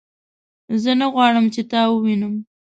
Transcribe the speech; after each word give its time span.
زه 0.83 0.91
نه 0.99 1.07
غواړم 1.13 1.45
چې 1.53 1.61
تا 1.71 1.81
ووینم 1.91 2.35